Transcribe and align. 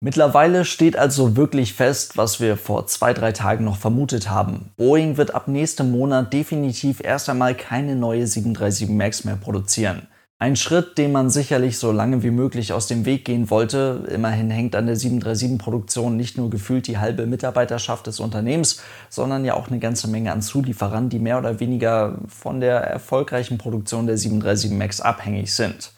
Mittlerweile 0.00 0.66
steht 0.66 0.98
also 0.98 1.36
wirklich 1.36 1.72
fest, 1.72 2.18
was 2.18 2.38
wir 2.38 2.58
vor 2.58 2.86
zwei, 2.86 3.14
drei 3.14 3.32
Tagen 3.32 3.64
noch 3.64 3.78
vermutet 3.78 4.28
haben. 4.28 4.72
Boeing 4.76 5.16
wird 5.16 5.34
ab 5.34 5.48
nächstem 5.48 5.90
Monat 5.90 6.34
definitiv 6.34 7.00
erst 7.02 7.30
einmal 7.30 7.54
keine 7.54 7.96
neue 7.96 8.26
737 8.26 8.90
MAX 8.90 9.24
mehr 9.24 9.36
produzieren. 9.36 10.06
Ein 10.38 10.54
Schritt, 10.56 10.98
den 10.98 11.12
man 11.12 11.30
sicherlich 11.30 11.78
so 11.78 11.92
lange 11.92 12.22
wie 12.22 12.30
möglich 12.30 12.74
aus 12.74 12.86
dem 12.86 13.06
Weg 13.06 13.24
gehen 13.24 13.48
wollte. 13.48 14.06
Immerhin 14.12 14.50
hängt 14.50 14.76
an 14.76 14.84
der 14.84 14.98
737-Produktion 14.98 16.14
nicht 16.14 16.36
nur 16.36 16.50
gefühlt 16.50 16.88
die 16.88 16.98
halbe 16.98 17.24
Mitarbeiterschaft 17.24 18.06
des 18.06 18.20
Unternehmens, 18.20 18.82
sondern 19.08 19.46
ja 19.46 19.54
auch 19.54 19.68
eine 19.68 19.78
ganze 19.78 20.08
Menge 20.08 20.30
an 20.32 20.42
Zulieferern, 20.42 21.08
die 21.08 21.20
mehr 21.20 21.38
oder 21.38 21.58
weniger 21.58 22.18
von 22.28 22.60
der 22.60 22.80
erfolgreichen 22.82 23.56
Produktion 23.56 24.06
der 24.06 24.18
737 24.18 24.72
MAX 24.72 25.00
abhängig 25.00 25.54
sind. 25.54 25.92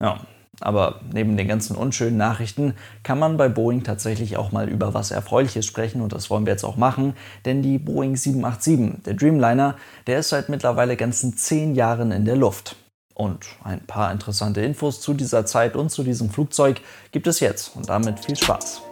Ja, 0.00 0.22
aber 0.60 1.00
neben 1.12 1.36
den 1.36 1.48
ganzen 1.48 1.76
unschönen 1.76 2.16
Nachrichten 2.16 2.74
kann 3.02 3.18
man 3.18 3.36
bei 3.36 3.48
Boeing 3.48 3.84
tatsächlich 3.84 4.36
auch 4.36 4.52
mal 4.52 4.68
über 4.68 4.94
was 4.94 5.10
Erfreuliches 5.10 5.66
sprechen 5.66 6.00
und 6.00 6.12
das 6.12 6.30
wollen 6.30 6.46
wir 6.46 6.52
jetzt 6.52 6.64
auch 6.64 6.76
machen, 6.76 7.14
denn 7.44 7.62
die 7.62 7.78
Boeing 7.78 8.16
787, 8.16 9.04
der 9.04 9.14
Dreamliner, 9.14 9.76
der 10.06 10.18
ist 10.18 10.30
seit 10.30 10.48
mittlerweile 10.48 10.96
ganzen 10.96 11.36
zehn 11.36 11.74
Jahren 11.74 12.10
in 12.10 12.24
der 12.24 12.36
Luft. 12.36 12.76
Und 13.14 13.46
ein 13.64 13.80
paar 13.80 14.12
interessante 14.12 14.60
Infos 14.60 15.00
zu 15.00 15.12
dieser 15.12 15.44
Zeit 15.44 15.74
und 15.74 15.90
zu 15.90 16.04
diesem 16.04 16.30
Flugzeug 16.30 16.80
gibt 17.10 17.26
es 17.26 17.40
jetzt 17.40 17.74
und 17.74 17.88
damit 17.88 18.20
viel 18.24 18.36
Spaß. 18.36 18.82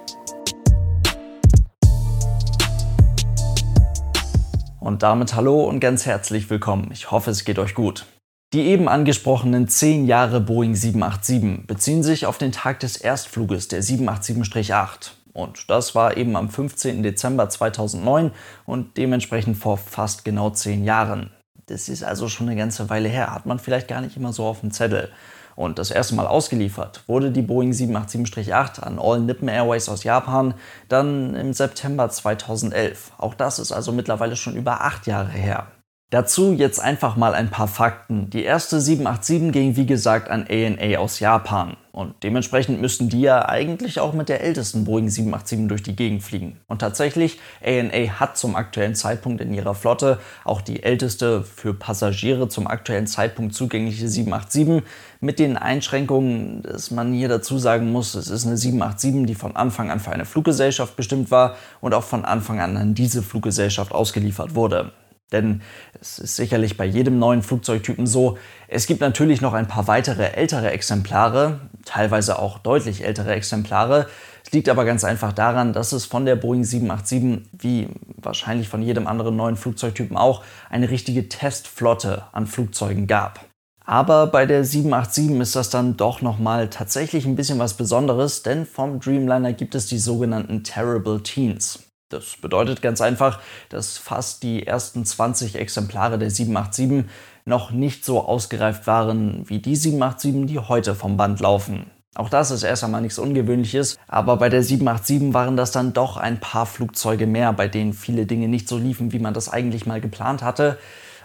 Und 4.80 5.02
damit 5.02 5.34
hallo 5.34 5.64
und 5.64 5.80
ganz 5.80 6.06
herzlich 6.06 6.48
willkommen. 6.50 6.90
Ich 6.92 7.10
hoffe, 7.10 7.30
es 7.30 7.44
geht 7.44 7.58
euch 7.58 7.74
gut. 7.74 8.06
Die 8.52 8.62
eben 8.62 8.88
angesprochenen 8.88 9.66
10 9.66 10.06
Jahre 10.06 10.40
Boeing 10.40 10.76
787 10.76 11.66
beziehen 11.66 12.04
sich 12.04 12.26
auf 12.26 12.38
den 12.38 12.52
Tag 12.52 12.78
des 12.78 12.96
Erstfluges 12.96 13.66
der 13.66 13.82
787-8. 13.82 15.10
Und 15.32 15.68
das 15.68 15.96
war 15.96 16.16
eben 16.16 16.36
am 16.36 16.48
15. 16.48 17.02
Dezember 17.02 17.48
2009 17.48 18.30
und 18.64 18.96
dementsprechend 18.96 19.56
vor 19.56 19.76
fast 19.76 20.24
genau 20.24 20.50
10 20.50 20.84
Jahren. 20.84 21.32
Das 21.66 21.88
ist 21.88 22.04
also 22.04 22.28
schon 22.28 22.48
eine 22.48 22.56
ganze 22.56 22.88
Weile 22.88 23.08
her, 23.08 23.34
hat 23.34 23.46
man 23.46 23.58
vielleicht 23.58 23.88
gar 23.88 24.00
nicht 24.00 24.16
immer 24.16 24.32
so 24.32 24.44
auf 24.44 24.60
dem 24.60 24.70
Zettel. 24.70 25.10
Und 25.56 25.80
das 25.80 25.90
erste 25.90 26.14
Mal 26.14 26.28
ausgeliefert 26.28 27.02
wurde 27.08 27.32
die 27.32 27.42
Boeing 27.42 27.72
787-8 27.72 28.78
an 28.80 29.00
All 29.00 29.20
Nippon 29.20 29.48
Airways 29.48 29.88
aus 29.88 30.04
Japan 30.04 30.54
dann 30.88 31.34
im 31.34 31.52
September 31.52 32.08
2011. 32.08 33.12
Auch 33.18 33.34
das 33.34 33.58
ist 33.58 33.72
also 33.72 33.90
mittlerweile 33.90 34.36
schon 34.36 34.54
über 34.54 34.82
acht 34.82 35.08
Jahre 35.08 35.30
her. 35.30 35.66
Dazu 36.10 36.52
jetzt 36.52 36.78
einfach 36.78 37.16
mal 37.16 37.34
ein 37.34 37.50
paar 37.50 37.66
Fakten. 37.66 38.30
Die 38.30 38.44
erste 38.44 38.80
787 38.80 39.50
ging 39.50 39.74
wie 39.74 39.86
gesagt 39.86 40.30
an 40.30 40.46
ANA 40.48 40.98
aus 40.98 41.18
Japan. 41.18 41.76
Und 41.90 42.22
dementsprechend 42.22 42.80
müssten 42.80 43.08
die 43.08 43.22
ja 43.22 43.48
eigentlich 43.48 43.98
auch 43.98 44.12
mit 44.12 44.28
der 44.28 44.40
ältesten 44.40 44.84
Boeing 44.84 45.08
787 45.08 45.66
durch 45.66 45.82
die 45.82 45.96
Gegend 45.96 46.22
fliegen. 46.22 46.60
Und 46.68 46.78
tatsächlich, 46.78 47.40
ANA 47.60 48.20
hat 48.20 48.36
zum 48.36 48.54
aktuellen 48.54 48.94
Zeitpunkt 48.94 49.40
in 49.40 49.52
ihrer 49.52 49.74
Flotte 49.74 50.20
auch 50.44 50.60
die 50.60 50.84
älteste 50.84 51.42
für 51.42 51.74
Passagiere 51.74 52.48
zum 52.48 52.68
aktuellen 52.68 53.08
Zeitpunkt 53.08 53.56
zugängliche 53.56 54.08
787 54.08 54.88
mit 55.18 55.40
den 55.40 55.56
Einschränkungen, 55.56 56.62
dass 56.62 56.92
man 56.92 57.14
hier 57.14 57.28
dazu 57.28 57.58
sagen 57.58 57.90
muss, 57.90 58.14
es 58.14 58.30
ist 58.30 58.46
eine 58.46 58.56
787, 58.56 59.26
die 59.26 59.34
von 59.34 59.56
Anfang 59.56 59.90
an 59.90 59.98
für 59.98 60.12
eine 60.12 60.24
Fluggesellschaft 60.24 60.94
bestimmt 60.94 61.32
war 61.32 61.56
und 61.80 61.94
auch 61.94 62.04
von 62.04 62.24
Anfang 62.24 62.60
an 62.60 62.76
an 62.76 62.94
diese 62.94 63.24
Fluggesellschaft 63.24 63.90
ausgeliefert 63.90 64.54
wurde. 64.54 64.92
Denn 65.32 65.62
es 66.00 66.20
ist 66.20 66.36
sicherlich 66.36 66.76
bei 66.76 66.84
jedem 66.84 67.18
neuen 67.18 67.42
Flugzeugtypen 67.42 68.06
so, 68.06 68.38
es 68.68 68.86
gibt 68.86 69.00
natürlich 69.00 69.40
noch 69.40 69.54
ein 69.54 69.66
paar 69.66 69.88
weitere 69.88 70.32
ältere 70.32 70.70
Exemplare, 70.70 71.60
teilweise 71.84 72.38
auch 72.38 72.58
deutlich 72.58 73.04
ältere 73.04 73.34
Exemplare. 73.34 74.06
Es 74.44 74.52
liegt 74.52 74.68
aber 74.68 74.84
ganz 74.84 75.02
einfach 75.02 75.32
daran, 75.32 75.72
dass 75.72 75.90
es 75.90 76.04
von 76.04 76.26
der 76.26 76.36
Boeing 76.36 76.62
787, 76.62 77.50
wie 77.58 77.88
wahrscheinlich 78.16 78.68
von 78.68 78.82
jedem 78.82 79.08
anderen 79.08 79.34
neuen 79.34 79.56
Flugzeugtypen 79.56 80.16
auch, 80.16 80.44
eine 80.70 80.90
richtige 80.90 81.28
Testflotte 81.28 82.24
an 82.32 82.46
Flugzeugen 82.46 83.08
gab. 83.08 83.44
Aber 83.84 84.28
bei 84.28 84.46
der 84.46 84.64
787 84.64 85.40
ist 85.40 85.56
das 85.56 85.70
dann 85.70 85.96
doch 85.96 86.20
nochmal 86.20 86.70
tatsächlich 86.70 87.24
ein 87.24 87.36
bisschen 87.36 87.58
was 87.60 87.74
Besonderes, 87.74 88.42
denn 88.42 88.66
vom 88.66 89.00
Dreamliner 89.00 89.52
gibt 89.52 89.74
es 89.74 89.86
die 89.86 89.98
sogenannten 89.98 90.64
Terrible 90.64 91.22
Teens. 91.22 91.85
Das 92.08 92.36
bedeutet 92.40 92.82
ganz 92.82 93.00
einfach, 93.00 93.40
dass 93.68 93.98
fast 93.98 94.44
die 94.44 94.64
ersten 94.64 95.04
20 95.04 95.56
Exemplare 95.56 96.18
der 96.18 96.30
787 96.30 97.10
noch 97.44 97.72
nicht 97.72 98.04
so 98.04 98.24
ausgereift 98.24 98.86
waren 98.86 99.48
wie 99.48 99.58
die 99.58 99.74
787, 99.74 100.46
die 100.46 100.58
heute 100.60 100.94
vom 100.94 101.16
Band 101.16 101.40
laufen. 101.40 101.90
Auch 102.14 102.30
das 102.30 102.50
ist 102.50 102.62
erst 102.62 102.84
einmal 102.84 103.02
nichts 103.02 103.18
Ungewöhnliches, 103.18 103.98
aber 104.08 104.36
bei 104.36 104.48
der 104.48 104.62
787 104.62 105.34
waren 105.34 105.56
das 105.56 105.72
dann 105.72 105.92
doch 105.92 106.16
ein 106.16 106.40
paar 106.40 106.64
Flugzeuge 106.64 107.26
mehr, 107.26 107.52
bei 107.52 107.68
denen 107.68 107.92
viele 107.92 108.24
Dinge 108.24 108.48
nicht 108.48 108.68
so 108.68 108.78
liefen, 108.78 109.12
wie 109.12 109.18
man 109.18 109.34
das 109.34 109.48
eigentlich 109.48 109.84
mal 109.84 110.00
geplant 110.00 110.42
hatte. 110.42 110.78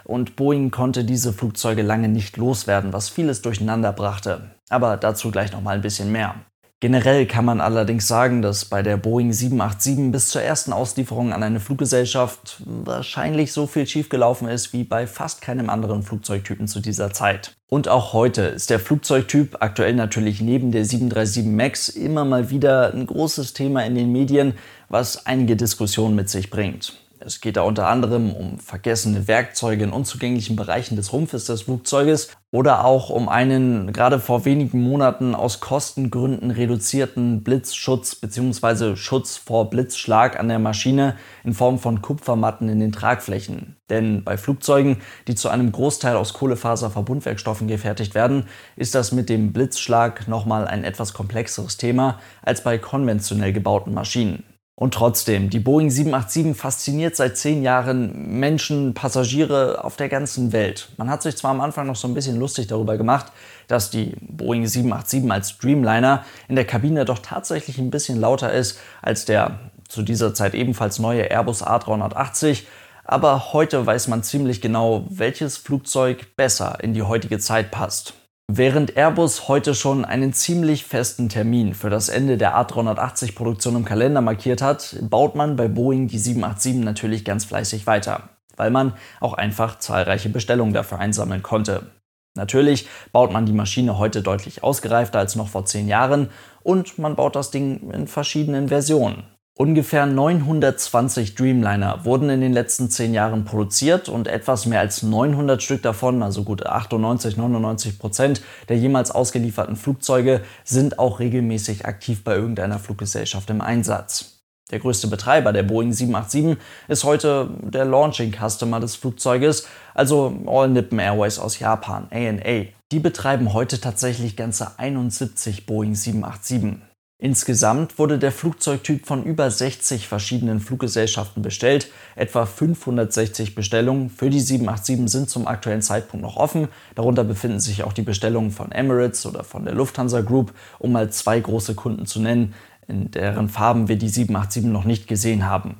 Und 0.04 0.36
Boeing 0.36 0.72
konnte 0.72 1.04
diese 1.04 1.32
Flugzeuge 1.32 1.82
lange 1.82 2.08
nicht 2.08 2.36
loswerden, 2.36 2.92
was 2.92 3.08
vieles 3.08 3.40
durcheinander 3.40 3.92
brachte. 3.92 4.50
Aber 4.68 4.96
dazu 4.96 5.30
gleich 5.30 5.52
noch 5.52 5.62
mal 5.62 5.76
ein 5.76 5.80
bisschen 5.80 6.10
mehr. 6.10 6.34
Generell 6.82 7.26
kann 7.26 7.44
man 7.44 7.60
allerdings 7.60 8.08
sagen, 8.08 8.42
dass 8.42 8.64
bei 8.64 8.82
der 8.82 8.96
Boeing 8.96 9.32
787 9.32 10.10
bis 10.10 10.30
zur 10.30 10.42
ersten 10.42 10.72
Auslieferung 10.72 11.32
an 11.32 11.44
eine 11.44 11.60
Fluggesellschaft 11.60 12.60
wahrscheinlich 12.66 13.52
so 13.52 13.68
viel 13.68 13.86
schiefgelaufen 13.86 14.48
ist 14.48 14.72
wie 14.72 14.82
bei 14.82 15.06
fast 15.06 15.42
keinem 15.42 15.70
anderen 15.70 16.02
Flugzeugtypen 16.02 16.66
zu 16.66 16.80
dieser 16.80 17.12
Zeit. 17.12 17.54
Und 17.68 17.86
auch 17.86 18.14
heute 18.14 18.42
ist 18.42 18.68
der 18.68 18.80
Flugzeugtyp 18.80 19.58
aktuell 19.60 19.94
natürlich 19.94 20.40
neben 20.40 20.72
der 20.72 20.84
737 20.84 21.44
MAX 21.44 21.88
immer 21.88 22.24
mal 22.24 22.50
wieder 22.50 22.92
ein 22.92 23.06
großes 23.06 23.52
Thema 23.52 23.84
in 23.84 23.94
den 23.94 24.10
Medien, 24.10 24.54
was 24.88 25.24
einige 25.24 25.54
Diskussionen 25.54 26.16
mit 26.16 26.30
sich 26.30 26.50
bringt. 26.50 26.94
Es 27.24 27.40
geht 27.40 27.56
da 27.56 27.62
unter 27.62 27.86
anderem 27.86 28.32
um 28.32 28.58
vergessene 28.58 29.28
Werkzeuge 29.28 29.84
in 29.84 29.90
unzugänglichen 29.90 30.56
Bereichen 30.56 30.96
des 30.96 31.12
Rumpfes 31.12 31.44
des 31.44 31.62
Flugzeuges 31.62 32.30
oder 32.50 32.84
auch 32.84 33.10
um 33.10 33.28
einen 33.28 33.92
gerade 33.92 34.18
vor 34.18 34.44
wenigen 34.44 34.82
Monaten 34.82 35.34
aus 35.34 35.60
Kostengründen 35.60 36.50
reduzierten 36.50 37.44
Blitzschutz 37.44 38.16
bzw. 38.16 38.96
Schutz 38.96 39.36
vor 39.36 39.70
Blitzschlag 39.70 40.38
an 40.38 40.48
der 40.48 40.58
Maschine 40.58 41.16
in 41.44 41.54
Form 41.54 41.78
von 41.78 42.02
Kupfermatten 42.02 42.68
in 42.68 42.80
den 42.80 42.92
Tragflächen. 42.92 43.76
Denn 43.88 44.24
bei 44.24 44.36
Flugzeugen, 44.36 44.98
die 45.28 45.34
zu 45.34 45.48
einem 45.48 45.70
Großteil 45.70 46.16
aus 46.16 46.32
Kohlefaserverbundwerkstoffen 46.34 47.68
gefertigt 47.68 48.14
werden, 48.14 48.46
ist 48.76 48.94
das 48.94 49.12
mit 49.12 49.28
dem 49.28 49.52
Blitzschlag 49.52 50.26
nochmal 50.26 50.66
ein 50.66 50.84
etwas 50.84 51.14
komplexeres 51.14 51.76
Thema 51.76 52.18
als 52.42 52.64
bei 52.64 52.78
konventionell 52.78 53.52
gebauten 53.52 53.94
Maschinen. 53.94 54.44
Und 54.74 54.94
trotzdem, 54.94 55.50
die 55.50 55.60
Boeing 55.60 55.90
787 55.90 56.56
fasziniert 56.56 57.14
seit 57.14 57.36
zehn 57.36 57.62
Jahren 57.62 58.40
Menschen, 58.40 58.94
Passagiere 58.94 59.84
auf 59.84 59.96
der 59.96 60.08
ganzen 60.08 60.52
Welt. 60.52 60.88
Man 60.96 61.10
hat 61.10 61.22
sich 61.22 61.36
zwar 61.36 61.50
am 61.50 61.60
Anfang 61.60 61.86
noch 61.86 61.96
so 61.96 62.08
ein 62.08 62.14
bisschen 62.14 62.38
lustig 62.38 62.68
darüber 62.68 62.96
gemacht, 62.96 63.26
dass 63.68 63.90
die 63.90 64.16
Boeing 64.20 64.66
787 64.66 65.30
als 65.30 65.58
Dreamliner 65.58 66.24
in 66.48 66.56
der 66.56 66.64
Kabine 66.64 67.04
doch 67.04 67.18
tatsächlich 67.18 67.78
ein 67.78 67.90
bisschen 67.90 68.18
lauter 68.18 68.52
ist 68.52 68.78
als 69.02 69.26
der 69.26 69.58
zu 69.88 70.02
dieser 70.02 70.32
Zeit 70.32 70.54
ebenfalls 70.54 70.98
neue 70.98 71.30
Airbus 71.30 71.62
A380. 71.62 72.62
Aber 73.04 73.52
heute 73.52 73.84
weiß 73.84 74.08
man 74.08 74.22
ziemlich 74.22 74.62
genau, 74.62 75.04
welches 75.10 75.58
Flugzeug 75.58 76.34
besser 76.36 76.78
in 76.80 76.94
die 76.94 77.02
heutige 77.02 77.38
Zeit 77.38 77.70
passt. 77.70 78.14
Während 78.48 78.96
Airbus 78.96 79.48
heute 79.48 79.74
schon 79.74 80.04
einen 80.04 80.32
ziemlich 80.32 80.84
festen 80.84 81.28
Termin 81.28 81.74
für 81.74 81.90
das 81.90 82.08
Ende 82.08 82.36
der 82.36 82.56
A380-Produktion 82.56 83.76
im 83.76 83.84
Kalender 83.84 84.20
markiert 84.20 84.60
hat, 84.60 84.96
baut 85.00 85.36
man 85.36 85.56
bei 85.56 85.68
Boeing 85.68 86.08
die 86.08 86.18
787 86.18 86.84
natürlich 86.84 87.24
ganz 87.24 87.44
fleißig 87.44 87.86
weiter, 87.86 88.28
weil 88.56 88.70
man 88.70 88.94
auch 89.20 89.32
einfach 89.34 89.78
zahlreiche 89.78 90.28
Bestellungen 90.28 90.74
dafür 90.74 90.98
einsammeln 90.98 91.42
konnte. 91.42 91.86
Natürlich 92.34 92.88
baut 93.12 93.32
man 93.32 93.46
die 93.46 93.52
Maschine 93.52 93.98
heute 93.98 94.22
deutlich 94.22 94.62
ausgereifter 94.62 95.18
als 95.18 95.36
noch 95.36 95.48
vor 95.48 95.64
zehn 95.64 95.86
Jahren 95.88 96.30
und 96.62 96.98
man 96.98 97.16
baut 97.16 97.36
das 97.36 97.50
Ding 97.50 97.90
in 97.90 98.06
verschiedenen 98.06 98.68
Versionen. 98.68 99.24
Ungefähr 99.58 100.06
920 100.06 101.34
Dreamliner 101.34 102.06
wurden 102.06 102.30
in 102.30 102.40
den 102.40 102.54
letzten 102.54 102.88
zehn 102.88 103.12
Jahren 103.12 103.44
produziert 103.44 104.08
und 104.08 104.26
etwas 104.26 104.64
mehr 104.64 104.80
als 104.80 105.02
900 105.02 105.62
Stück 105.62 105.82
davon, 105.82 106.22
also 106.22 106.42
gut 106.42 106.64
98, 106.64 107.36
99 107.36 107.98
Prozent 107.98 108.42
der 108.70 108.78
jemals 108.78 109.10
ausgelieferten 109.10 109.76
Flugzeuge, 109.76 110.40
sind 110.64 110.98
auch 110.98 111.20
regelmäßig 111.20 111.84
aktiv 111.84 112.24
bei 112.24 112.34
irgendeiner 112.34 112.78
Fluggesellschaft 112.78 113.50
im 113.50 113.60
Einsatz. 113.60 114.42
Der 114.70 114.78
größte 114.78 115.06
Betreiber 115.08 115.52
der 115.52 115.64
Boeing 115.64 115.92
787 115.92 116.56
ist 116.88 117.04
heute 117.04 117.50
der 117.60 117.84
Launching 117.84 118.32
Customer 118.32 118.80
des 118.80 118.96
Flugzeuges, 118.96 119.66
also 119.92 120.34
All 120.46 120.70
Nippon 120.70 120.98
Airways 120.98 121.38
aus 121.38 121.58
Japan, 121.58 122.08
ANA. 122.10 122.68
Die 122.90 123.00
betreiben 123.00 123.52
heute 123.52 123.78
tatsächlich 123.78 124.34
ganze 124.34 124.78
71 124.78 125.66
Boeing 125.66 125.94
787. 125.94 126.91
Insgesamt 127.22 128.00
wurde 128.00 128.18
der 128.18 128.32
Flugzeugtyp 128.32 129.06
von 129.06 129.22
über 129.22 129.48
60 129.48 130.08
verschiedenen 130.08 130.58
Fluggesellschaften 130.58 131.40
bestellt. 131.40 131.88
Etwa 132.16 132.46
560 132.46 133.54
Bestellungen 133.54 134.10
für 134.10 134.28
die 134.28 134.40
787 134.40 135.08
sind 135.08 135.30
zum 135.30 135.46
aktuellen 135.46 135.82
Zeitpunkt 135.82 136.26
noch 136.26 136.36
offen. 136.36 136.66
Darunter 136.96 137.22
befinden 137.22 137.60
sich 137.60 137.84
auch 137.84 137.92
die 137.92 138.02
Bestellungen 138.02 138.50
von 138.50 138.72
Emirates 138.72 139.24
oder 139.24 139.44
von 139.44 139.64
der 139.64 139.74
Lufthansa 139.74 140.22
Group, 140.22 140.52
um 140.80 140.90
mal 140.90 141.12
zwei 141.12 141.38
große 141.38 141.76
Kunden 141.76 142.06
zu 142.06 142.20
nennen. 142.20 142.54
in 142.88 143.12
deren 143.12 143.48
Farben 143.48 143.86
wir 143.86 143.94
die 143.94 144.08
787 144.08 144.64
noch 144.64 144.84
nicht 144.84 145.06
gesehen 145.06 145.46
haben. 145.46 145.76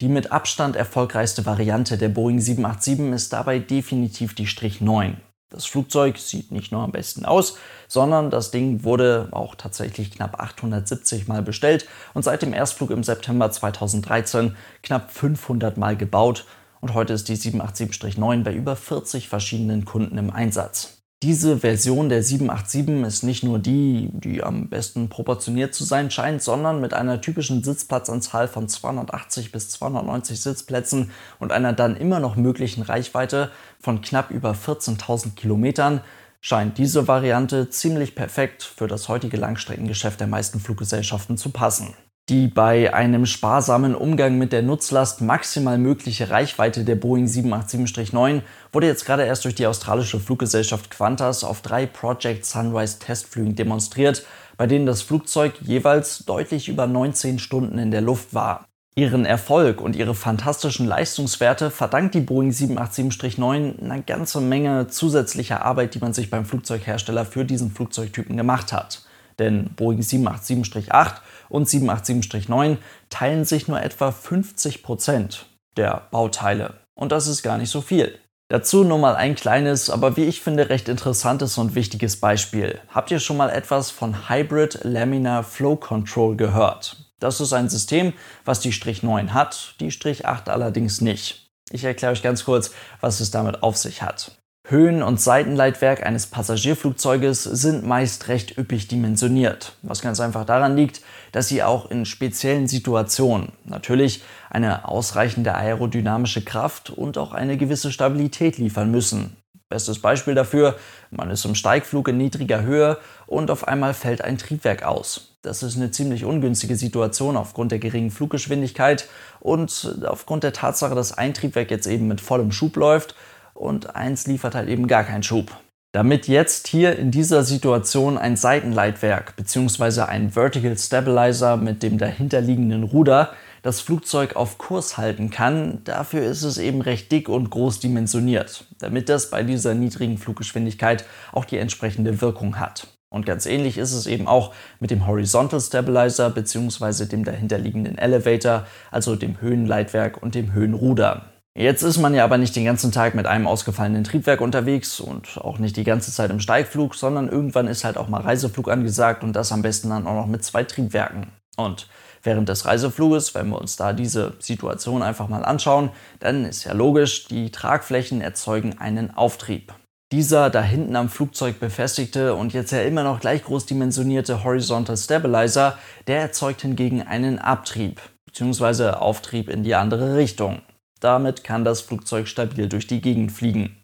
Die 0.00 0.08
mit 0.08 0.32
Abstand 0.32 0.74
erfolgreichste 0.74 1.46
Variante 1.46 1.98
der 1.98 2.08
Boeing 2.08 2.40
787 2.40 3.14
ist 3.14 3.32
dabei 3.32 3.60
definitiv 3.60 4.34
die 4.34 4.48
Strich 4.48 4.80
9. 4.80 5.18
Das 5.50 5.66
Flugzeug 5.66 6.16
sieht 6.16 6.52
nicht 6.52 6.70
nur 6.70 6.80
am 6.82 6.92
besten 6.92 7.24
aus, 7.24 7.58
sondern 7.88 8.30
das 8.30 8.52
Ding 8.52 8.84
wurde 8.84 9.28
auch 9.32 9.56
tatsächlich 9.56 10.12
knapp 10.12 10.40
870 10.40 11.26
Mal 11.26 11.42
bestellt 11.42 11.88
und 12.14 12.22
seit 12.22 12.42
dem 12.42 12.52
Erstflug 12.52 12.90
im 12.90 13.02
September 13.02 13.50
2013 13.50 14.56
knapp 14.84 15.10
500 15.10 15.76
Mal 15.76 15.96
gebaut 15.96 16.46
und 16.80 16.94
heute 16.94 17.14
ist 17.14 17.28
die 17.28 17.36
787-9 17.36 18.44
bei 18.44 18.54
über 18.54 18.76
40 18.76 19.28
verschiedenen 19.28 19.84
Kunden 19.84 20.18
im 20.18 20.30
Einsatz. 20.30 20.99
Diese 21.22 21.58
Version 21.58 22.08
der 22.08 22.22
787 22.22 23.06
ist 23.06 23.22
nicht 23.24 23.44
nur 23.44 23.58
die, 23.58 24.08
die 24.14 24.42
am 24.42 24.70
besten 24.70 25.10
proportioniert 25.10 25.74
zu 25.74 25.84
sein 25.84 26.10
scheint, 26.10 26.42
sondern 26.42 26.80
mit 26.80 26.94
einer 26.94 27.20
typischen 27.20 27.62
Sitzplatzanzahl 27.62 28.48
von 28.48 28.70
280 28.70 29.52
bis 29.52 29.68
290 29.68 30.40
Sitzplätzen 30.40 31.10
und 31.38 31.52
einer 31.52 31.74
dann 31.74 31.94
immer 31.94 32.20
noch 32.20 32.36
möglichen 32.36 32.80
Reichweite 32.80 33.50
von 33.78 34.00
knapp 34.00 34.30
über 34.30 34.52
14.000 34.52 35.34
Kilometern 35.34 36.00
scheint 36.40 36.78
diese 36.78 37.06
Variante 37.06 37.68
ziemlich 37.68 38.14
perfekt 38.14 38.62
für 38.62 38.86
das 38.86 39.10
heutige 39.10 39.36
Langstreckengeschäft 39.36 40.20
der 40.20 40.26
meisten 40.26 40.58
Fluggesellschaften 40.58 41.36
zu 41.36 41.50
passen. 41.50 41.94
Die 42.30 42.46
bei 42.46 42.94
einem 42.94 43.26
sparsamen 43.26 43.96
Umgang 43.96 44.38
mit 44.38 44.52
der 44.52 44.62
Nutzlast 44.62 45.20
maximal 45.20 45.78
mögliche 45.78 46.30
Reichweite 46.30 46.84
der 46.84 46.94
Boeing 46.94 47.26
787-9 47.26 48.42
wurde 48.72 48.86
jetzt 48.86 49.04
gerade 49.04 49.24
erst 49.24 49.44
durch 49.44 49.56
die 49.56 49.66
australische 49.66 50.20
Fluggesellschaft 50.20 50.92
Qantas 50.92 51.42
auf 51.42 51.60
drei 51.60 51.86
Project 51.86 52.46
Sunrise 52.46 53.00
Testflügen 53.00 53.56
demonstriert, 53.56 54.24
bei 54.56 54.68
denen 54.68 54.86
das 54.86 55.02
Flugzeug 55.02 55.54
jeweils 55.60 56.24
deutlich 56.24 56.68
über 56.68 56.86
19 56.86 57.40
Stunden 57.40 57.78
in 57.78 57.90
der 57.90 58.00
Luft 58.00 58.32
war. 58.32 58.64
Ihren 58.94 59.24
Erfolg 59.24 59.80
und 59.80 59.96
ihre 59.96 60.14
fantastischen 60.14 60.86
Leistungswerte 60.86 61.72
verdankt 61.72 62.14
die 62.14 62.20
Boeing 62.20 62.52
787-9 62.52 63.82
einer 63.82 64.02
ganze 64.02 64.40
Menge 64.40 64.86
zusätzlicher 64.86 65.64
Arbeit, 65.64 65.96
die 65.96 65.98
man 65.98 66.12
sich 66.12 66.30
beim 66.30 66.44
Flugzeughersteller 66.44 67.24
für 67.24 67.44
diesen 67.44 67.72
Flugzeugtypen 67.72 68.36
gemacht 68.36 68.72
hat. 68.72 69.02
Denn 69.40 69.70
Boeing 69.74 70.00
787-8 70.00 71.14
und 71.50 71.68
787-9 71.68 72.78
teilen 73.10 73.44
sich 73.44 73.68
nur 73.68 73.82
etwa 73.82 74.12
50 74.12 74.82
Prozent 74.82 75.46
der 75.76 76.08
Bauteile. 76.10 76.74
Und 76.94 77.12
das 77.12 77.26
ist 77.26 77.42
gar 77.42 77.58
nicht 77.58 77.70
so 77.70 77.82
viel. 77.82 78.18
Dazu 78.48 78.82
nur 78.82 78.98
mal 78.98 79.14
ein 79.14 79.36
kleines, 79.36 79.90
aber 79.90 80.16
wie 80.16 80.24
ich 80.24 80.40
finde 80.40 80.70
recht 80.70 80.88
interessantes 80.88 81.56
und 81.56 81.76
wichtiges 81.76 82.18
Beispiel. 82.18 82.80
Habt 82.88 83.10
ihr 83.10 83.20
schon 83.20 83.36
mal 83.36 83.50
etwas 83.50 83.90
von 83.90 84.28
Hybrid 84.28 84.80
Laminar 84.82 85.44
Flow 85.44 85.76
Control 85.76 86.36
gehört? 86.36 86.96
Das 87.20 87.40
ist 87.40 87.52
ein 87.52 87.68
System, 87.68 88.12
was 88.44 88.60
die 88.60 88.72
Strich 88.72 89.02
9 89.02 89.34
hat, 89.34 89.76
die 89.78 89.92
Strich 89.92 90.26
8 90.26 90.48
allerdings 90.48 91.00
nicht. 91.00 91.50
Ich 91.70 91.84
erkläre 91.84 92.12
euch 92.12 92.22
ganz 92.22 92.44
kurz, 92.44 92.72
was 93.00 93.20
es 93.20 93.30
damit 93.30 93.62
auf 93.62 93.76
sich 93.76 94.02
hat. 94.02 94.39
Höhen- 94.64 95.02
und 95.02 95.20
Seitenleitwerk 95.20 96.06
eines 96.06 96.26
Passagierflugzeuges 96.26 97.42
sind 97.42 97.84
meist 97.84 98.28
recht 98.28 98.56
üppig 98.56 98.86
dimensioniert, 98.86 99.72
was 99.82 100.00
ganz 100.00 100.20
einfach 100.20 100.44
daran 100.44 100.76
liegt, 100.76 101.00
dass 101.32 101.48
sie 101.48 101.62
auch 101.62 101.90
in 101.90 102.04
speziellen 102.04 102.68
Situationen 102.68 103.52
natürlich 103.64 104.22
eine 104.48 104.86
ausreichende 104.86 105.54
aerodynamische 105.54 106.44
Kraft 106.44 106.90
und 106.90 107.18
auch 107.18 107.32
eine 107.32 107.56
gewisse 107.56 107.90
Stabilität 107.90 108.58
liefern 108.58 108.90
müssen. 108.90 109.36
Bestes 109.68 110.00
Beispiel 110.00 110.34
dafür, 110.34 110.76
man 111.10 111.30
ist 111.30 111.44
im 111.44 111.54
Steigflug 111.54 112.08
in 112.08 112.18
niedriger 112.18 112.62
Höhe 112.62 112.98
und 113.26 113.50
auf 113.52 113.66
einmal 113.66 113.94
fällt 113.94 114.22
ein 114.22 114.36
Triebwerk 114.36 114.82
aus. 114.82 115.36
Das 115.42 115.62
ist 115.62 115.76
eine 115.76 115.90
ziemlich 115.90 116.24
ungünstige 116.24 116.76
Situation 116.76 117.36
aufgrund 117.36 117.72
der 117.72 117.78
geringen 117.78 118.10
Fluggeschwindigkeit 118.10 119.08
und 119.38 119.96
aufgrund 120.04 120.42
der 120.44 120.52
Tatsache, 120.52 120.94
dass 120.94 121.16
ein 121.16 121.34
Triebwerk 121.34 121.70
jetzt 121.70 121.86
eben 121.86 122.08
mit 122.08 122.20
vollem 122.20 122.52
Schub 122.52 122.76
läuft 122.76 123.14
und 123.54 123.94
eins 123.94 124.26
liefert 124.26 124.54
halt 124.54 124.68
eben 124.68 124.86
gar 124.86 125.04
keinen 125.04 125.22
Schub. 125.22 125.56
Damit 125.92 126.28
jetzt 126.28 126.68
hier 126.68 126.96
in 126.96 127.10
dieser 127.10 127.42
Situation 127.42 128.16
ein 128.16 128.36
Seitenleitwerk 128.36 129.34
bzw. 129.34 130.02
ein 130.02 130.30
Vertical 130.30 130.78
Stabilizer 130.78 131.56
mit 131.56 131.82
dem 131.82 131.98
dahinterliegenden 131.98 132.84
Ruder 132.84 133.32
das 133.62 133.80
Flugzeug 133.80 134.36
auf 134.36 134.56
Kurs 134.56 134.96
halten 134.96 135.30
kann, 135.30 135.82
dafür 135.84 136.22
ist 136.22 136.44
es 136.44 136.58
eben 136.58 136.80
recht 136.80 137.10
dick 137.12 137.28
und 137.28 137.50
groß 137.50 137.80
dimensioniert, 137.80 138.66
damit 138.78 139.08
das 139.08 139.30
bei 139.30 139.42
dieser 139.42 139.74
niedrigen 139.74 140.16
Fluggeschwindigkeit 140.16 141.04
auch 141.32 141.44
die 141.44 141.58
entsprechende 141.58 142.20
Wirkung 142.20 142.58
hat. 142.58 142.86
Und 143.12 143.26
ganz 143.26 143.44
ähnlich 143.44 143.76
ist 143.76 143.92
es 143.92 144.06
eben 144.06 144.28
auch 144.28 144.54
mit 144.78 144.92
dem 144.92 145.06
Horizontal 145.06 145.60
Stabilizer 145.60 146.30
bzw. 146.30 147.06
dem 147.06 147.24
dahinterliegenden 147.24 147.98
Elevator, 147.98 148.66
also 148.92 149.16
dem 149.16 149.40
Höhenleitwerk 149.40 150.22
und 150.22 150.36
dem 150.36 150.52
Höhenruder. 150.52 151.29
Jetzt 151.56 151.82
ist 151.82 151.98
man 151.98 152.14
ja 152.14 152.22
aber 152.24 152.38
nicht 152.38 152.54
den 152.54 152.64
ganzen 152.64 152.92
Tag 152.92 153.16
mit 153.16 153.26
einem 153.26 153.48
ausgefallenen 153.48 154.04
Triebwerk 154.04 154.40
unterwegs 154.40 155.00
und 155.00 155.36
auch 155.38 155.58
nicht 155.58 155.76
die 155.76 155.84
ganze 155.84 156.12
Zeit 156.12 156.30
im 156.30 156.38
Steigflug, 156.38 156.94
sondern 156.94 157.28
irgendwann 157.28 157.66
ist 157.66 157.84
halt 157.84 157.96
auch 157.96 158.08
mal 158.08 158.20
Reiseflug 158.20 158.70
angesagt 158.70 159.24
und 159.24 159.34
das 159.34 159.50
am 159.50 159.62
besten 159.62 159.90
dann 159.90 160.06
auch 160.06 160.14
noch 160.14 160.26
mit 160.26 160.44
zwei 160.44 160.62
Triebwerken. 160.62 161.32
Und 161.56 161.88
während 162.22 162.48
des 162.48 162.66
Reisefluges, 162.66 163.34
wenn 163.34 163.48
wir 163.48 163.60
uns 163.60 163.76
da 163.76 163.92
diese 163.92 164.34
Situation 164.38 165.02
einfach 165.02 165.28
mal 165.28 165.44
anschauen, 165.44 165.90
dann 166.20 166.44
ist 166.44 166.64
ja 166.64 166.72
logisch, 166.72 167.26
die 167.26 167.50
Tragflächen 167.50 168.20
erzeugen 168.20 168.78
einen 168.78 169.10
Auftrieb. 169.10 169.74
Dieser 170.12 170.50
da 170.50 170.62
hinten 170.62 170.94
am 170.94 171.08
Flugzeug 171.08 171.58
befestigte 171.58 172.34
und 172.34 172.52
jetzt 172.52 172.70
ja 172.70 172.82
immer 172.82 173.02
noch 173.02 173.20
gleich 173.20 173.44
groß 173.44 173.66
dimensionierte 173.66 174.44
Horizontal 174.44 174.96
Stabilizer, 174.96 175.78
der 176.06 176.20
erzeugt 176.20 176.62
hingegen 176.62 177.02
einen 177.02 177.40
Abtrieb 177.40 178.00
bzw. 178.26 178.90
Auftrieb 178.90 179.48
in 179.48 179.64
die 179.64 179.74
andere 179.74 180.16
Richtung. 180.16 180.62
Damit 181.00 181.44
kann 181.44 181.64
das 181.64 181.80
Flugzeug 181.80 182.28
stabil 182.28 182.68
durch 182.68 182.86
die 182.86 183.00
Gegend 183.00 183.32
fliegen. 183.32 183.76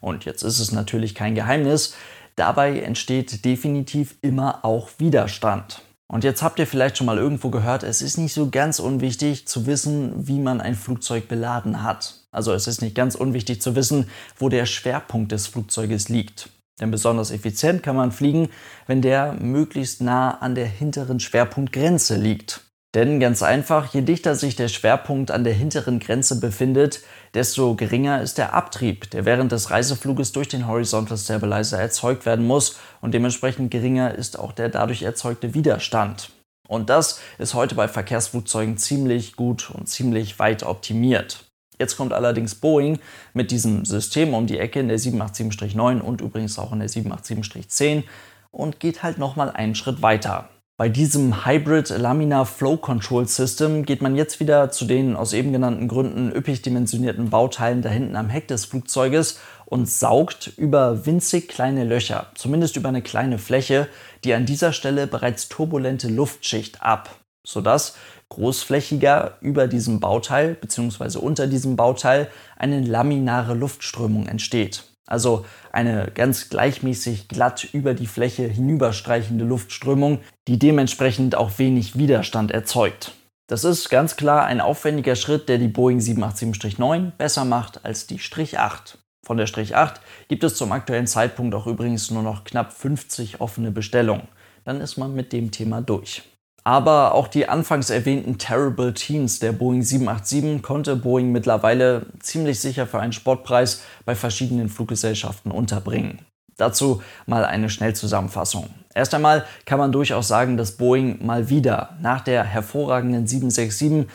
Und 0.00 0.24
jetzt 0.24 0.42
ist 0.42 0.58
es 0.58 0.72
natürlich 0.72 1.14
kein 1.14 1.34
Geheimnis, 1.34 1.94
dabei 2.34 2.80
entsteht 2.80 3.44
definitiv 3.44 4.16
immer 4.20 4.64
auch 4.64 4.88
Widerstand. 4.98 5.82
Und 6.12 6.24
jetzt 6.24 6.42
habt 6.42 6.58
ihr 6.58 6.66
vielleicht 6.66 6.98
schon 6.98 7.06
mal 7.06 7.16
irgendwo 7.16 7.48
gehört, 7.48 7.84
es 7.84 8.02
ist 8.02 8.18
nicht 8.18 8.34
so 8.34 8.50
ganz 8.50 8.80
unwichtig 8.80 9.48
zu 9.48 9.66
wissen, 9.66 10.28
wie 10.28 10.40
man 10.40 10.60
ein 10.60 10.74
Flugzeug 10.74 11.28
beladen 11.28 11.82
hat. 11.82 12.26
Also 12.30 12.52
es 12.52 12.66
ist 12.66 12.82
nicht 12.82 12.94
ganz 12.94 13.14
unwichtig 13.14 13.62
zu 13.62 13.76
wissen, 13.76 14.10
wo 14.36 14.50
der 14.50 14.66
Schwerpunkt 14.66 15.32
des 15.32 15.46
Flugzeuges 15.46 16.10
liegt. 16.10 16.50
Denn 16.80 16.90
besonders 16.90 17.30
effizient 17.30 17.82
kann 17.82 17.96
man 17.96 18.12
fliegen, 18.12 18.50
wenn 18.86 19.00
der 19.00 19.34
möglichst 19.34 20.02
nah 20.02 20.38
an 20.38 20.54
der 20.54 20.66
hinteren 20.66 21.20
Schwerpunktgrenze 21.20 22.16
liegt. 22.16 22.60
Denn 22.94 23.20
ganz 23.20 23.42
einfach, 23.42 23.94
je 23.94 24.02
dichter 24.02 24.34
sich 24.34 24.54
der 24.54 24.68
Schwerpunkt 24.68 25.30
an 25.30 25.44
der 25.44 25.54
hinteren 25.54 25.98
Grenze 25.98 26.38
befindet, 26.40 27.00
desto 27.32 27.74
geringer 27.74 28.20
ist 28.20 28.36
der 28.36 28.52
Abtrieb, 28.52 29.10
der 29.10 29.24
während 29.24 29.50
des 29.50 29.70
Reisefluges 29.70 30.32
durch 30.32 30.48
den 30.48 30.66
Horizontal 30.66 31.16
Stabilizer 31.16 31.80
erzeugt 31.80 32.26
werden 32.26 32.46
muss 32.46 32.76
und 33.00 33.14
dementsprechend 33.14 33.70
geringer 33.70 34.14
ist 34.14 34.38
auch 34.38 34.52
der 34.52 34.68
dadurch 34.68 35.02
erzeugte 35.02 35.54
Widerstand. 35.54 36.30
Und 36.68 36.90
das 36.90 37.20
ist 37.38 37.54
heute 37.54 37.74
bei 37.74 37.88
Verkehrsflugzeugen 37.88 38.76
ziemlich 38.76 39.36
gut 39.36 39.70
und 39.70 39.88
ziemlich 39.88 40.38
weit 40.38 40.62
optimiert. 40.62 41.46
Jetzt 41.78 41.96
kommt 41.96 42.12
allerdings 42.12 42.54
Boeing 42.54 42.98
mit 43.32 43.50
diesem 43.50 43.86
System 43.86 44.34
um 44.34 44.46
die 44.46 44.58
Ecke 44.58 44.80
in 44.80 44.88
der 44.88 44.98
787-9 44.98 46.00
und 46.00 46.20
übrigens 46.20 46.58
auch 46.58 46.72
in 46.72 46.80
der 46.80 46.90
787-10 46.90 48.04
und 48.50 48.80
geht 48.80 49.02
halt 49.02 49.16
nochmal 49.16 49.50
einen 49.50 49.74
Schritt 49.74 50.02
weiter. 50.02 50.50
Bei 50.82 50.88
diesem 50.88 51.46
Hybrid 51.46 51.90
Laminar 51.90 52.44
Flow 52.44 52.76
Control 52.76 53.28
System 53.28 53.84
geht 53.84 54.02
man 54.02 54.16
jetzt 54.16 54.40
wieder 54.40 54.72
zu 54.72 54.84
den 54.84 55.14
aus 55.14 55.32
eben 55.32 55.52
genannten 55.52 55.86
Gründen 55.86 56.34
üppig 56.34 56.60
dimensionierten 56.60 57.30
Bauteilen 57.30 57.82
da 57.82 57.88
hinten 57.88 58.16
am 58.16 58.28
Heck 58.28 58.48
des 58.48 58.64
Flugzeuges 58.64 59.38
und 59.64 59.88
saugt 59.88 60.52
über 60.56 61.06
winzig 61.06 61.46
kleine 61.46 61.84
Löcher, 61.84 62.32
zumindest 62.34 62.76
über 62.76 62.88
eine 62.88 63.00
kleine 63.00 63.38
Fläche, 63.38 63.86
die 64.24 64.34
an 64.34 64.44
dieser 64.44 64.72
Stelle 64.72 65.06
bereits 65.06 65.48
turbulente 65.48 66.08
Luftschicht 66.08 66.82
ab, 66.82 67.14
sodass 67.46 67.94
großflächiger 68.30 69.38
über 69.40 69.68
diesem 69.68 70.00
Bauteil 70.00 70.54
bzw. 70.54 71.18
unter 71.18 71.46
diesem 71.46 71.76
Bauteil 71.76 72.26
eine 72.56 72.80
laminare 72.80 73.54
Luftströmung 73.54 74.26
entsteht. 74.26 74.91
Also 75.06 75.44
eine 75.72 76.10
ganz 76.14 76.48
gleichmäßig 76.48 77.28
glatt 77.28 77.64
über 77.72 77.94
die 77.94 78.06
Fläche 78.06 78.44
hinüberstreichende 78.44 79.44
Luftströmung, 79.44 80.20
die 80.48 80.58
dementsprechend 80.58 81.34
auch 81.34 81.58
wenig 81.58 81.98
Widerstand 81.98 82.50
erzeugt. 82.50 83.12
Das 83.48 83.64
ist 83.64 83.90
ganz 83.90 84.16
klar 84.16 84.46
ein 84.46 84.60
aufwendiger 84.60 85.16
Schritt, 85.16 85.48
der 85.48 85.58
die 85.58 85.68
Boeing 85.68 85.98
787-9 85.98 87.10
besser 87.10 87.44
macht 87.44 87.84
als 87.84 88.06
die 88.06 88.18
Strich 88.18 88.58
8. 88.58 88.98
Von 89.24 89.36
der 89.36 89.46
Strich 89.46 89.76
8 89.76 90.00
gibt 90.28 90.42
es 90.44 90.56
zum 90.56 90.72
aktuellen 90.72 91.06
Zeitpunkt 91.06 91.54
auch 91.54 91.66
übrigens 91.66 92.10
nur 92.10 92.22
noch 92.22 92.44
knapp 92.44 92.72
50 92.72 93.40
offene 93.40 93.70
Bestellungen. 93.70 94.28
Dann 94.64 94.80
ist 94.80 94.96
man 94.96 95.14
mit 95.14 95.32
dem 95.32 95.50
Thema 95.50 95.82
durch. 95.82 96.22
Aber 96.64 97.14
auch 97.14 97.26
die 97.26 97.48
anfangs 97.48 97.90
erwähnten 97.90 98.38
Terrible 98.38 98.94
Teens 98.94 99.40
der 99.40 99.52
Boeing 99.52 99.82
787 99.82 100.62
konnte 100.62 100.94
Boeing 100.94 101.32
mittlerweile 101.32 102.06
ziemlich 102.20 102.60
sicher 102.60 102.86
für 102.86 103.00
einen 103.00 103.12
Sportpreis 103.12 103.82
bei 104.04 104.14
verschiedenen 104.14 104.68
Fluggesellschaften 104.68 105.50
unterbringen. 105.50 106.20
Dazu 106.56 107.02
mal 107.26 107.44
eine 107.44 107.68
Schnellzusammenfassung. 107.68 108.70
Erst 108.94 109.14
einmal 109.14 109.44
kann 109.64 109.78
man 109.78 109.90
durchaus 109.90 110.28
sagen, 110.28 110.56
dass 110.56 110.76
Boeing 110.76 111.24
mal 111.24 111.48
wieder 111.48 111.96
nach 112.00 112.20
der 112.20 112.44
hervorragenden 112.44 113.26
767 113.26 114.08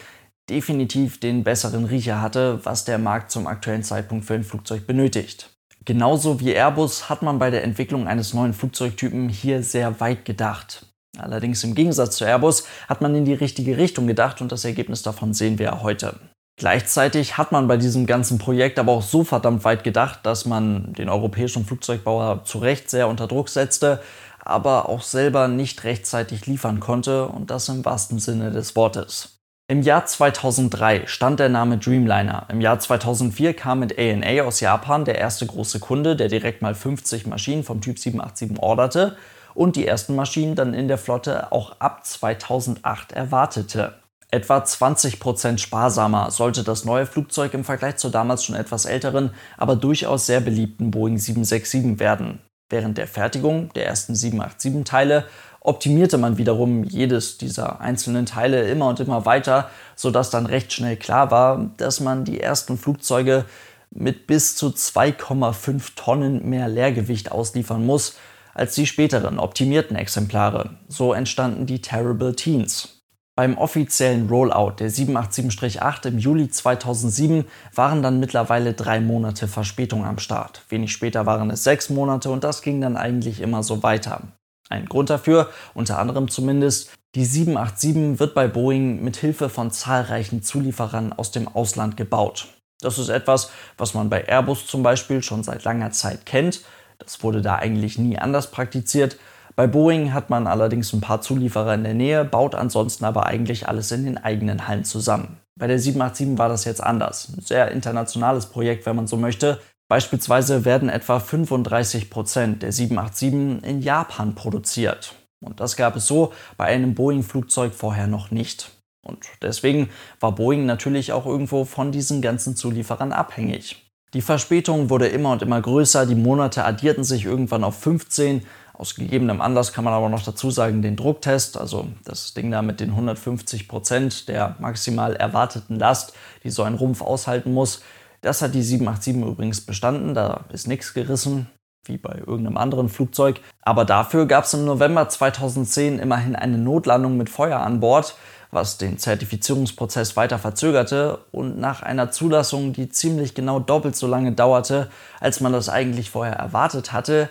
definitiv 0.49 1.19
den 1.19 1.43
besseren 1.43 1.83
Riecher 1.83 2.21
hatte, 2.21 2.63
was 2.63 2.85
der 2.85 2.99
Markt 2.99 3.31
zum 3.31 3.47
aktuellen 3.47 3.83
Zeitpunkt 3.83 4.23
für 4.23 4.35
ein 4.35 4.45
Flugzeug 4.45 4.87
benötigt. 4.87 5.49
Genauso 5.83 6.39
wie 6.39 6.53
Airbus 6.53 7.09
hat 7.09 7.21
man 7.21 7.39
bei 7.39 7.49
der 7.49 7.63
Entwicklung 7.63 8.07
eines 8.07 8.33
neuen 8.33 8.53
Flugzeugtypen 8.53 9.29
hier 9.29 9.63
sehr 9.63 9.99
weit 9.99 10.23
gedacht. 10.25 10.86
Allerdings 11.19 11.63
im 11.63 11.75
Gegensatz 11.75 12.17
zu 12.17 12.25
Airbus 12.25 12.65
hat 12.87 13.01
man 13.01 13.15
in 13.15 13.25
die 13.25 13.33
richtige 13.33 13.77
Richtung 13.77 14.07
gedacht 14.07 14.41
und 14.41 14.51
das 14.51 14.65
Ergebnis 14.65 15.01
davon 15.01 15.33
sehen 15.33 15.59
wir 15.59 15.81
heute. 15.83 16.15
Gleichzeitig 16.59 17.37
hat 17.37 17.51
man 17.51 17.67
bei 17.67 17.77
diesem 17.77 18.07
ganzen 18.07 18.39
Projekt 18.39 18.79
aber 18.79 18.91
auch 18.91 19.03
so 19.03 19.23
verdammt 19.23 19.63
weit 19.63 19.83
gedacht, 19.83 20.21
dass 20.23 20.45
man 20.45 20.93
den 20.93 21.07
europäischen 21.07 21.65
Flugzeugbauer 21.65 22.45
zu 22.45 22.57
Recht 22.57 22.89
sehr 22.89 23.07
unter 23.07 23.27
Druck 23.27 23.49
setzte, 23.49 24.01
aber 24.39 24.89
auch 24.89 25.03
selber 25.03 25.47
nicht 25.47 25.83
rechtzeitig 25.83 26.47
liefern 26.47 26.79
konnte 26.79 27.27
und 27.27 27.51
das 27.51 27.69
im 27.69 27.85
wahrsten 27.85 28.17
Sinne 28.17 28.49
des 28.49 28.75
Wortes. 28.75 29.37
Im 29.69 29.81
Jahr 29.81 30.05
2003 30.05 31.07
stand 31.07 31.39
der 31.39 31.49
Name 31.49 31.77
Dreamliner. 31.77 32.47
Im 32.49 32.61
Jahr 32.61 32.79
2004 32.79 33.53
kam 33.53 33.79
mit 33.79 33.99
ANA 33.99 34.43
aus 34.43 34.61
Japan 34.61 35.05
der 35.05 35.17
erste 35.17 35.45
große 35.45 35.79
Kunde, 35.79 36.15
der 36.15 36.29
direkt 36.29 36.61
mal 36.61 36.73
50 36.73 37.27
Maschinen 37.27 37.63
vom 37.63 37.81
Typ 37.81 37.99
787 37.99 38.63
orderte 38.63 39.17
und 39.57 39.75
die 39.75 39.87
ersten 39.87 40.15
Maschinen 40.15 40.53
dann 40.53 40.75
in 40.75 40.87
der 40.87 40.99
Flotte 40.99 41.51
auch 41.51 41.79
ab 41.79 42.05
2008 42.05 43.11
erwartete. 43.11 43.95
Etwa 44.29 44.59
20% 44.59 45.57
sparsamer 45.57 46.29
sollte 46.29 46.63
das 46.63 46.85
neue 46.85 47.07
Flugzeug 47.07 47.55
im 47.55 47.63
Vergleich 47.63 47.97
zur 47.97 48.11
damals 48.11 48.43
schon 48.43 48.55
etwas 48.55 48.85
älteren, 48.85 49.31
aber 49.57 49.75
durchaus 49.75 50.27
sehr 50.27 50.41
beliebten 50.41 50.91
Boeing 50.91 51.17
767 51.17 51.99
werden. 51.99 52.39
Während 52.69 52.99
der 52.99 53.07
Fertigung 53.07 53.73
der 53.73 53.87
ersten 53.87 54.13
787-Teile 54.13 55.25
optimierte 55.61 56.19
man 56.19 56.37
wiederum 56.37 56.83
jedes 56.83 57.39
dieser 57.39 57.81
einzelnen 57.81 58.27
Teile 58.27 58.69
immer 58.69 58.89
und 58.89 58.99
immer 58.99 59.25
weiter, 59.25 59.71
sodass 59.95 60.29
dann 60.29 60.45
recht 60.45 60.71
schnell 60.71 60.97
klar 60.97 61.31
war, 61.31 61.71
dass 61.77 61.99
man 61.99 62.25
die 62.25 62.39
ersten 62.39 62.77
Flugzeuge 62.77 63.45
mit 63.89 64.27
bis 64.27 64.55
zu 64.55 64.67
2,5 64.67 65.95
Tonnen 65.95 66.47
mehr 66.47 66.67
Leergewicht 66.67 67.31
ausliefern 67.31 67.83
muss 67.83 68.17
als 68.57 68.73
die 68.73 68.87
späteren 68.87 69.39
optimierten 69.39 69.95
Exemplare. 69.95 70.71
So 70.87 71.13
entstanden 71.13 71.65
die 71.67 71.81
Terrible 71.81 72.35
Teens. 72.35 73.03
Beim 73.35 73.55
offiziellen 73.55 74.27
Rollout 74.29 74.77
der 74.79 74.89
787-8 74.89 76.07
im 76.07 76.17
Juli 76.17 76.49
2007 76.49 77.45
waren 77.75 78.01
dann 78.01 78.19
mittlerweile 78.19 78.73
drei 78.73 78.99
Monate 78.99 79.47
Verspätung 79.47 80.05
am 80.05 80.17
Start. 80.17 80.63
Wenig 80.69 80.91
später 80.91 81.27
waren 81.27 81.51
es 81.51 81.63
sechs 81.63 81.91
Monate 81.91 82.31
und 82.31 82.43
das 82.43 82.63
ging 82.63 82.81
dann 82.81 82.97
eigentlich 82.97 83.41
immer 83.41 83.61
so 83.61 83.83
weiter. 83.83 84.23
Ein 84.69 84.87
Grund 84.87 85.11
dafür, 85.11 85.51
unter 85.75 85.99
anderem 85.99 86.29
zumindest, 86.29 86.89
die 87.13 87.25
787 87.25 88.19
wird 88.19 88.33
bei 88.33 88.47
Boeing 88.47 89.03
mit 89.03 89.17
Hilfe 89.17 89.49
von 89.49 89.69
zahlreichen 89.69 90.41
Zulieferern 90.41 91.13
aus 91.13 91.29
dem 91.29 91.47
Ausland 91.47 91.95
gebaut. 91.95 92.47
Das 92.81 92.97
ist 92.97 93.09
etwas, 93.09 93.51
was 93.77 93.93
man 93.93 94.09
bei 94.09 94.27
Airbus 94.27 94.65
zum 94.65 94.81
Beispiel 94.81 95.21
schon 95.21 95.43
seit 95.43 95.63
langer 95.63 95.91
Zeit 95.91 96.25
kennt. 96.25 96.61
Das 96.99 97.23
wurde 97.23 97.41
da 97.41 97.55
eigentlich 97.55 97.97
nie 97.97 98.17
anders 98.17 98.51
praktiziert. 98.51 99.17
Bei 99.55 99.65
Boeing 99.65 100.13
hat 100.13 100.29
man 100.29 100.45
allerdings 100.45 100.93
ein 100.93 101.01
paar 101.01 101.21
Zulieferer 101.21 101.73
in 101.73 101.83
der 101.83 101.95
Nähe, 101.95 102.23
baut 102.23 102.53
ansonsten 102.53 103.05
aber 103.05 103.25
eigentlich 103.25 103.67
alles 103.67 103.91
in 103.91 104.05
den 104.05 104.17
eigenen 104.17 104.67
Hallen 104.67 104.83
zusammen. 104.83 105.37
Bei 105.57 105.65
der 105.65 105.79
787 105.79 106.37
war 106.37 106.47
das 106.47 106.65
jetzt 106.65 106.83
anders. 106.83 107.29
Ein 107.35 107.41
sehr 107.41 107.71
internationales 107.71 108.45
Projekt, 108.45 108.85
wenn 108.85 108.95
man 108.95 109.07
so 109.07 109.17
möchte. 109.17 109.59
Beispielsweise 109.89 110.63
werden 110.65 110.89
etwa 110.89 111.19
35 111.19 112.09
Prozent 112.09 112.61
der 112.61 112.71
787 112.71 113.67
in 113.67 113.81
Japan 113.81 114.35
produziert. 114.35 115.15
Und 115.43 115.59
das 115.59 115.75
gab 115.75 115.95
es 115.95 116.05
so 116.05 116.33
bei 116.57 116.65
einem 116.65 116.93
Boeing-Flugzeug 116.93 117.73
vorher 117.73 118.07
noch 118.07 118.29
nicht. 118.29 118.71
Und 119.01 119.25
deswegen 119.41 119.89
war 120.19 120.33
Boeing 120.35 120.65
natürlich 120.65 121.13
auch 121.13 121.25
irgendwo 121.25 121.65
von 121.65 121.91
diesen 121.91 122.21
ganzen 122.21 122.55
Zulieferern 122.55 123.13
abhängig. 123.13 123.86
Die 124.13 124.21
Verspätung 124.21 124.89
wurde 124.89 125.07
immer 125.07 125.31
und 125.31 125.41
immer 125.41 125.61
größer, 125.61 126.05
die 126.05 126.15
Monate 126.15 126.63
addierten 126.63 127.03
sich 127.03 127.25
irgendwann 127.25 127.63
auf 127.63 127.77
15. 127.79 128.45
Aus 128.73 128.95
gegebenem 128.95 129.41
Anlass 129.41 129.73
kann 129.73 129.83
man 129.83 129.93
aber 129.93 130.07
noch 130.07 130.23
dazu 130.23 130.49
sagen, 130.49 130.81
den 130.81 130.95
Drucktest, 130.95 131.57
also 131.57 131.87
das 132.05 132.33
Ding 132.33 132.51
da 132.51 132.61
mit 132.61 132.79
den 132.79 132.91
150 132.91 133.67
Prozent 133.67 134.29
der 134.29 134.55
maximal 134.59 135.15
erwarteten 135.15 135.77
Last, 135.77 136.13
die 136.43 136.51
so 136.51 136.63
ein 136.63 136.75
Rumpf 136.75 137.01
aushalten 137.01 137.53
muss, 137.53 137.81
das 138.21 138.41
hat 138.41 138.55
die 138.55 138.61
787 138.61 139.29
übrigens 139.29 139.61
bestanden, 139.61 140.13
da 140.13 140.45
ist 140.53 140.67
nichts 140.67 140.93
gerissen, 140.93 141.49
wie 141.87 141.97
bei 141.97 142.17
irgendeinem 142.17 142.57
anderen 142.57 142.89
Flugzeug. 142.89 143.41
Aber 143.61 143.85
dafür 143.85 144.25
gab 144.25 144.45
es 144.45 144.53
im 144.53 144.65
November 144.65 145.09
2010 145.09 145.99
immerhin 145.99 146.35
eine 146.35 146.57
Notlandung 146.57 147.17
mit 147.17 147.29
Feuer 147.29 147.59
an 147.59 147.79
Bord, 147.79 148.15
was 148.51 148.77
den 148.77 148.97
Zertifizierungsprozess 148.97 150.15
weiter 150.15 150.39
verzögerte 150.39 151.19
und 151.31 151.59
nach 151.59 151.81
einer 151.81 152.11
Zulassung, 152.11 152.73
die 152.73 152.89
ziemlich 152.89 153.35
genau 153.35 153.59
doppelt 153.59 153.95
so 153.95 154.07
lange 154.07 154.31
dauerte, 154.31 154.89
als 155.19 155.41
man 155.41 155.53
das 155.53 155.69
eigentlich 155.69 156.09
vorher 156.09 156.35
erwartet 156.35 156.93
hatte, 156.93 157.29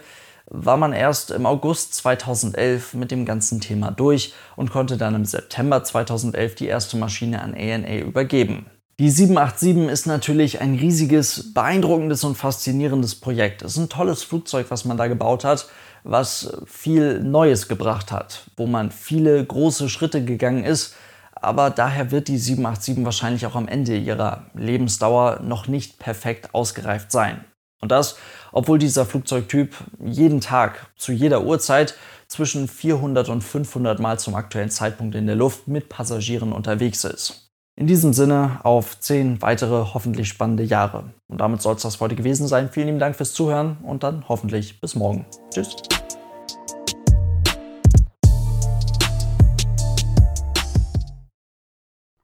war 0.48 0.76
man 0.76 0.92
erst 0.92 1.30
im 1.30 1.44
August 1.44 1.94
2011 1.94 2.94
mit 2.94 3.10
dem 3.10 3.25
ganzen 3.25 3.60
Thema 3.60 3.90
durch 3.90 4.32
und 4.54 4.70
konnte 4.70 4.96
dann 4.96 5.14
im 5.14 5.25
September 5.25 5.82
2011 5.82 6.54
die 6.54 6.66
erste 6.66 6.96
Maschine 6.96 7.42
an 7.42 7.54
ANA 7.54 7.98
übergeben. 7.98 8.66
Die 8.98 9.10
787 9.10 9.92
ist 9.92 10.06
natürlich 10.06 10.62
ein 10.62 10.74
riesiges, 10.74 11.52
beeindruckendes 11.52 12.24
und 12.24 12.34
faszinierendes 12.34 13.16
Projekt. 13.16 13.60
Es 13.60 13.72
ist 13.72 13.78
ein 13.78 13.88
tolles 13.90 14.22
Flugzeug, 14.22 14.70
was 14.70 14.86
man 14.86 14.96
da 14.96 15.06
gebaut 15.06 15.44
hat, 15.44 15.68
was 16.02 16.56
viel 16.64 17.20
Neues 17.20 17.68
gebracht 17.68 18.10
hat, 18.10 18.44
wo 18.56 18.66
man 18.66 18.90
viele 18.90 19.44
große 19.44 19.90
Schritte 19.90 20.24
gegangen 20.24 20.64
ist. 20.64 20.94
Aber 21.34 21.68
daher 21.68 22.10
wird 22.10 22.28
die 22.28 22.38
787 22.38 23.04
wahrscheinlich 23.04 23.44
auch 23.44 23.54
am 23.54 23.68
Ende 23.68 23.98
ihrer 23.98 24.46
Lebensdauer 24.54 25.40
noch 25.42 25.68
nicht 25.68 25.98
perfekt 25.98 26.54
ausgereift 26.54 27.12
sein. 27.12 27.44
Und 27.82 27.92
das, 27.92 28.16
obwohl 28.50 28.78
dieser 28.78 29.04
Flugzeugtyp 29.04 29.76
jeden 30.02 30.40
Tag, 30.40 30.90
zu 30.96 31.12
jeder 31.12 31.44
Uhrzeit, 31.44 31.96
zwischen 32.28 32.66
400 32.66 33.28
und 33.28 33.42
500 33.42 34.00
Mal 34.00 34.18
zum 34.18 34.34
aktuellen 34.34 34.70
Zeitpunkt 34.70 35.14
in 35.14 35.26
der 35.26 35.36
Luft 35.36 35.68
mit 35.68 35.90
Passagieren 35.90 36.54
unterwegs 36.54 37.04
ist. 37.04 37.45
In 37.78 37.87
diesem 37.87 38.14
Sinne 38.14 38.61
auf 38.62 38.99
zehn 39.00 39.42
weitere 39.42 39.92
hoffentlich 39.92 40.28
spannende 40.28 40.62
Jahre. 40.62 41.12
Und 41.28 41.42
damit 41.42 41.61
soll 41.61 41.75
es 41.75 41.83
das 41.83 42.00
heute 42.00 42.16
gewesen 42.16 42.49
sein. 42.49 42.71
Vielen 42.71 42.87
lieben 42.87 42.99
Dank 42.99 43.16
fürs 43.16 43.35
Zuhören 43.35 43.76
und 43.83 44.02
dann 44.02 44.26
hoffentlich 44.30 44.80
bis 44.80 44.95
morgen. 44.95 45.26
Tschüss. 45.52 45.76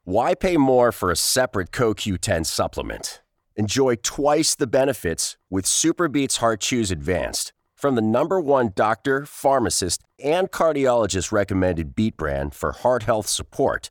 Why 0.06 0.34
pay 0.34 0.56
more 0.56 0.90
for 0.90 1.10
a 1.10 1.16
separate 1.16 1.70
CoQ10 1.70 2.46
supplement? 2.46 3.22
Enjoy 3.54 3.96
twice 3.96 4.56
the 4.58 4.66
benefits 4.66 5.36
with 5.50 5.66
Superbeats 5.66 6.38
Heart 6.38 6.60
Chews 6.62 6.90
Advanced 6.90 7.52
from 7.76 7.94
the 7.94 8.00
number 8.00 8.40
one 8.40 8.70
doctor, 8.74 9.26
pharmacist, 9.26 10.00
and 10.18 10.50
cardiologist 10.50 11.30
recommended 11.30 11.94
beat 11.94 12.16
brand 12.16 12.54
for 12.54 12.72
heart 12.72 13.02
health 13.02 13.26
support. 13.26 13.90